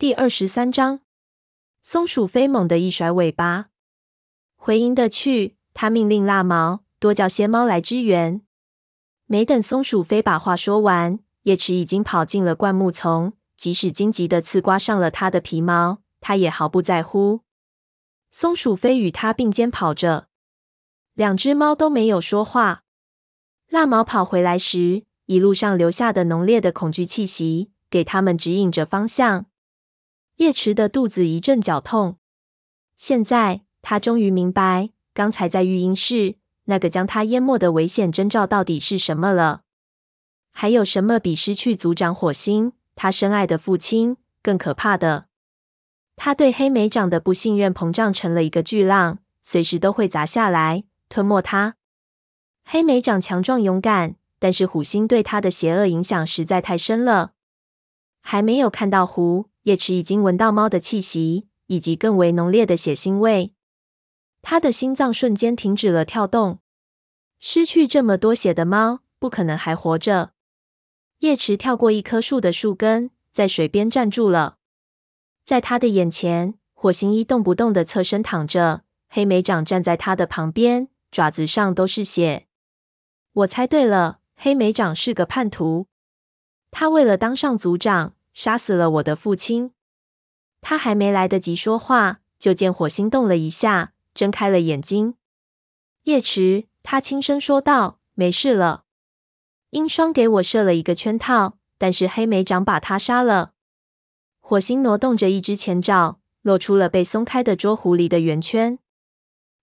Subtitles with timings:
[0.00, 1.00] 第二十三章，
[1.82, 3.70] 松鼠飞猛地一甩尾巴，
[4.54, 5.56] 回营的去。
[5.74, 8.40] 他命令蜡毛多叫些猫来支援。
[9.26, 13.32] 没等松鼠飞把话说完，叶池已经跑进了灌木丛。
[13.56, 17.40] 即使荆棘的刺刮上了他的皮毛，他也毫不在乎。
[18.30, 20.28] 松鼠飞与他并肩跑着，
[21.14, 22.84] 两只猫都没有说话。
[23.68, 29.46] 蜡毛跑回来时，一路上留下的浓烈的恐惧气息，给他们指引着方向。
[30.38, 32.16] 叶池的肚子一阵绞痛，
[32.96, 39.62] 现在他终于明白，刚才在育婴室那个将他淹没的危险征兆到底是什么了。
[40.52, 45.26] 还有什么比失去族长火星，他深爱的父亲，更可怕的？
[46.14, 51.74] 他对黑莓长的不信任膨胀成了一个巨浪，随时都会砸下来，吞没他。
[52.64, 57.32] 黑莓长强壮勇敢，但是虎星对他的邪恶影响实在太深了。
[58.30, 59.48] 还没有看到湖。
[59.62, 63.54] 叶池已经闻到猫的气息，以及更为浓烈的血腥味。
[64.42, 66.58] 他的心脏瞬间停止了跳动。
[67.38, 70.32] 失去这么多血的猫，不可能还活着。
[71.20, 74.58] 叶池跳过一棵树的树根，在水边站住了。
[75.46, 82.46] 在他的眼前，火星一动不动地侧身躺着，黑莓长站在他的旁边，爪子上都是血。
[83.32, 85.86] 我猜对了，黑莓长是个叛徒。
[86.70, 89.72] 他为了当上族长，杀死了我的父亲。
[90.60, 95.16] 他还没来得及说话，就见火星动了一下，睁开了眼睛。
[96.04, 98.84] 叶池，他轻声说道：“没事了。
[99.70, 103.54] 鹰双给我设了一个圈套，但是黑莓长把他杀了。”
[104.38, 108.78] 火星挪动着一只前爪，露出了被松开的捉狐狸的圆圈。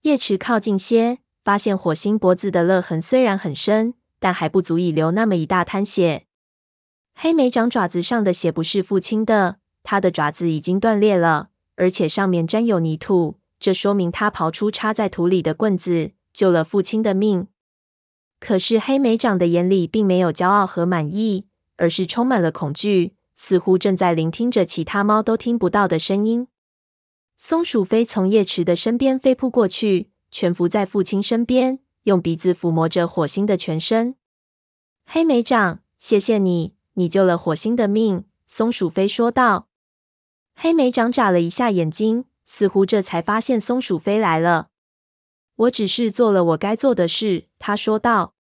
[0.00, 6.24] 叶池靠近些，发现火星脖子的勒痕虽然很深，但还不足以流那么一大滩血。
[7.22, 17.46] 黑莓长爪子上的血不是父亲的，他的爪子已经断裂了，而且上面沾有泥土，这说明他刨出插在土里的棍子，救了父亲的命。
[18.40, 21.46] 可是黑莓长的眼里并没有骄傲和满意，
[21.76, 26.48] 而是充满了恐惧，似乎正在聆听着其他猫都听不到的声音。
[27.36, 34.16] 松鼠飞从叶池的身边飞扑过去，蜷伏在父亲身边，用鼻子抚摸着火星的全身。
[35.06, 36.74] 黑莓长，谢谢你。
[36.94, 39.68] 你救了火星的命，松鼠飞说道。
[40.54, 44.68] 黑莓长眨了一下眼睛，似乎这才发现松鼠飞来了。
[45.56, 48.34] 我只是做了我该做的事，他说道。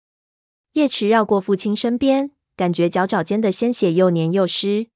[0.72, 4.88] 叶池绕过父亲身边，感觉脚爪间的鲜血又黏又湿。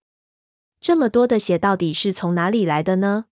[0.81, 3.27] 这么多的血到底是从哪里来的呢？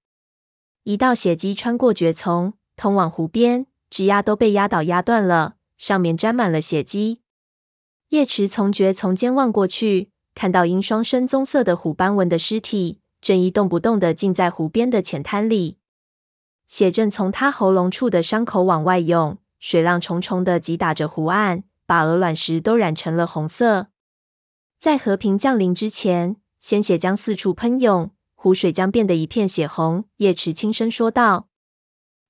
[0.84, 7.20] 一道血迹穿过蕨丛，通往湖边，枝桠都被压倒压断了，上面沾满了血迹。
[8.10, 15.78] 叶池从蕨丛间望过去，看到鹰双深棕色的虎斑纹的尸体正一动不动地浸在湖边的浅滩里，
[16.66, 23.87] 血正从他喉咙处的伤口往外涌，水浪重重地击打着湖岸，把鹅卵石都染成了红色。
[24.81, 30.06] 在和平降临之前，鲜血将四处喷涌，湖水将变得一片血红。
[30.16, 31.47] 叶池轻声说道。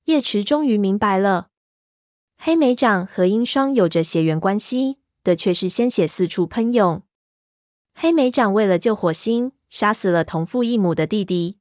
[0.05, 1.49] 叶池终于明白了，
[2.37, 4.99] 黑莓长和鹰双有着血缘关系。
[5.23, 7.03] 的却是鲜血四处喷涌。
[7.95, 11.59] 黑莓长为了救火星，杀死了同父异母的弟弟。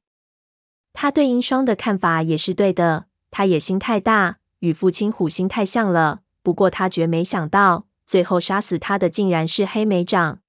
[0.92, 6.22] 他对英双的看法也是对的，他野心太大，与父亲虎星太像了。
[6.42, 10.40] 不过他绝没想到，最后杀死他的竟然是黑莓长。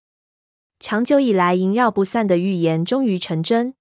[0.79, 3.75] 长久以来萦绕不散的预言终于成真。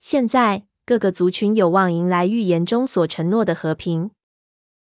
[0.00, 4.10] 现在各个族群有望迎来预言中所承诺的和平。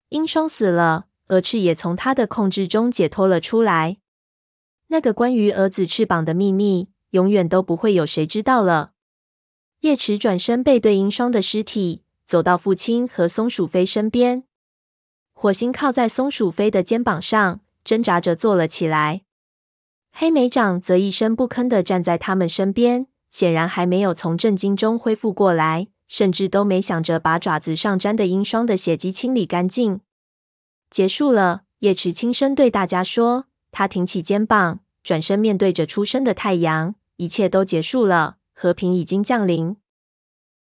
[0.09, 1.07] 英双死了。
[1.27, 3.97] 蛾翅也从他的控制中解脱了出来。
[4.87, 8.91] 那个关于蛾子翅膀的秘密，永远都不会有谁知道了。
[9.81, 14.43] 叶池转身背对鹰双的尸体，走到父亲和松鼠飞身边。
[15.33, 19.21] 火星靠在松鼠飞的肩膀上，挣扎着坐了起来。
[20.11, 29.99] 黑莓长则一声不吭地站在他们身边，显然还没有从震惊中恢复过来，甚至都没想着把爪子上沾的鹰双的血迹清理干净。
[30.89, 33.45] 结束了，叶池轻声对大家说。
[33.71, 36.95] 他挺起肩膀，转身面对着初升的太阳。
[37.17, 39.75] 一切都结束了，和平已经降临。